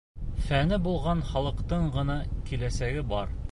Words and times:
—Фәне 0.45 0.79
булған 0.87 1.21
халыҡтың 1.33 1.87
ғына 1.99 2.17
киләсәге 2.51 3.07
бар. 3.15 3.41